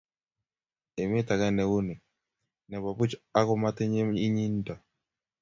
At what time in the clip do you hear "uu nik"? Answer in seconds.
1.73-2.01